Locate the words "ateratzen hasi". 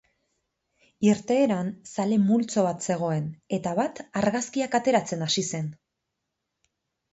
4.83-5.47